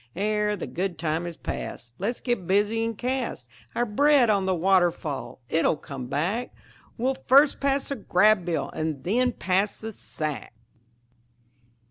[0.15, 4.55] Ere the good time is past Let's get busy and cast Our bread on the
[4.55, 6.55] waterfall it'll come back.
[6.97, 10.55] We'll first pass the Grabb Bill, and then pass the sack."